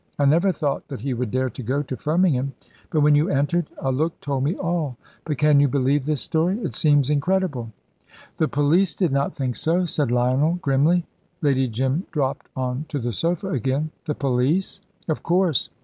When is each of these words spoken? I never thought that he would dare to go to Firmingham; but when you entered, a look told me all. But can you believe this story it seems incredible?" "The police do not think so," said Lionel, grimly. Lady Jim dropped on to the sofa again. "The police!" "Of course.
I 0.17 0.25
never 0.25 0.51
thought 0.51 0.87
that 0.87 1.01
he 1.01 1.13
would 1.13 1.29
dare 1.29 1.51
to 1.51 1.61
go 1.61 1.83
to 1.83 1.95
Firmingham; 1.95 2.53
but 2.89 3.01
when 3.01 3.13
you 3.13 3.29
entered, 3.29 3.67
a 3.77 3.91
look 3.91 4.19
told 4.19 4.43
me 4.43 4.55
all. 4.55 4.97
But 5.25 5.37
can 5.37 5.59
you 5.59 5.67
believe 5.67 6.05
this 6.05 6.23
story 6.23 6.57
it 6.57 6.73
seems 6.73 7.11
incredible?" 7.11 7.71
"The 8.37 8.47
police 8.47 8.95
do 8.95 9.09
not 9.09 9.35
think 9.35 9.55
so," 9.55 9.85
said 9.85 10.09
Lionel, 10.09 10.55
grimly. 10.63 11.05
Lady 11.43 11.67
Jim 11.67 12.07
dropped 12.11 12.47
on 12.55 12.85
to 12.89 12.97
the 12.97 13.13
sofa 13.13 13.49
again. 13.51 13.91
"The 14.05 14.15
police!" 14.15 14.81
"Of 15.07 15.21
course. 15.21 15.69